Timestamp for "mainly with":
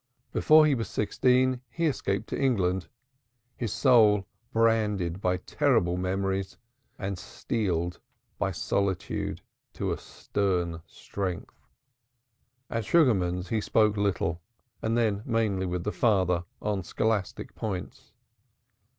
15.23-15.83